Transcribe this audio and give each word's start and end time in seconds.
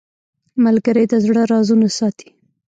ملګری 0.63 1.05
د 1.11 1.13
زړه 1.25 1.41
رازونه 1.51 1.87
ساتي 1.97 2.29